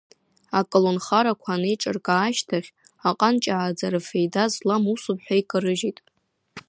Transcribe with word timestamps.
Аколнхарақәа 0.59 1.49
анеиҿыркаа 1.55 2.23
ашьҭахь, 2.27 2.69
аҟанҷааӡара 3.09 3.99
феида 4.07 4.45
злам 4.53 4.83
усуп 4.93 5.19
ҳәа 5.25 5.35
икарыжьит. 5.41 5.97